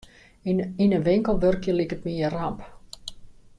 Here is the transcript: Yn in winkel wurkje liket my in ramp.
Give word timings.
Yn 0.49 0.59
in 0.83 0.93
winkel 1.09 1.35
wurkje 1.43 1.71
liket 1.75 2.01
my 2.05 2.13
in 2.25 2.31
ramp. 2.37 2.59